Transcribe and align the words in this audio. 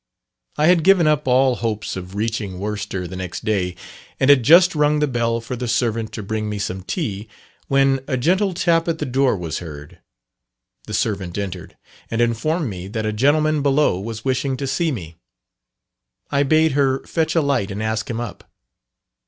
I 0.57 0.65
had 0.65 0.83
given 0.83 1.05
up 1.05 1.27
all 1.27 1.57
hopes 1.57 1.95
of 1.95 2.15
reaching 2.15 2.57
Worcester 2.59 3.05
the 3.07 3.15
next 3.15 3.45
day, 3.45 3.75
and 4.19 4.31
had 4.31 4.41
just 4.41 4.73
rung 4.73 4.97
the 4.97 5.05
bell 5.05 5.39
for 5.39 5.55
the 5.55 5.67
servant 5.67 6.11
to 6.13 6.23
bring 6.23 6.49
me 6.49 6.57
some 6.57 6.81
tea, 6.81 7.27
when 7.67 7.99
a 8.07 8.17
gentle 8.17 8.55
tap 8.55 8.87
at 8.87 8.97
the 8.97 9.05
door 9.05 9.37
was 9.37 9.59
heard 9.59 9.99
the 10.87 10.95
servant 10.95 11.37
entered, 11.37 11.77
and 12.09 12.19
informed 12.19 12.67
me 12.67 12.87
that 12.87 13.05
a 13.05 13.13
gentleman 13.13 13.61
below 13.61 13.99
was 13.99 14.25
wishing 14.25 14.57
to 14.57 14.65
see 14.65 14.91
me. 14.91 15.17
I 16.31 16.41
bade 16.41 16.71
her 16.71 17.01
fetch 17.03 17.35
a 17.35 17.41
light 17.41 17.69
and 17.69 17.83
ask 17.83 18.09
him 18.09 18.19
up. 18.19 18.49